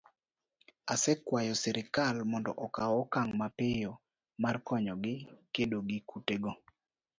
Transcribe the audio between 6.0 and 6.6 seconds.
kutego